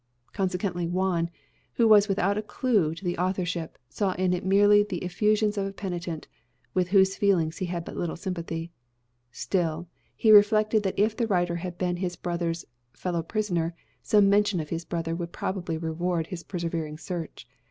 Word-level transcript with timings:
Consequently 0.33 0.87
Juan, 0.87 1.29
who 1.73 1.87
was 1.87 2.07
without 2.07 2.35
a 2.35 2.41
clue 2.41 2.95
to 2.95 3.05
the 3.05 3.19
authorship, 3.19 3.77
saw 3.87 4.13
in 4.13 4.33
it 4.33 4.43
merely 4.43 4.81
the 4.81 5.03
effusions 5.05 5.59
of 5.59 5.67
a 5.67 5.71
penitent, 5.71 6.27
with 6.73 6.87
whose 6.87 7.15
feelings 7.15 7.57
he 7.57 7.67
had 7.67 7.85
but 7.85 7.95
little 7.95 8.15
sympathy. 8.15 8.71
Still, 9.31 9.87
he 10.15 10.31
reflected 10.31 10.81
that 10.81 10.97
if 10.97 11.15
the 11.15 11.27
writer 11.27 11.57
had 11.57 11.77
been 11.77 11.97
his 11.97 12.15
brother's 12.15 12.65
fellow 12.93 13.21
prisoner, 13.21 13.75
some 14.01 14.27
mention 14.27 14.59
of 14.59 14.69
his 14.69 14.85
brother 14.85 15.15
would 15.15 15.31
probably 15.31 15.77
reward 15.77 16.25
his 16.25 16.41
persevering 16.41 16.97
search. 16.97 17.47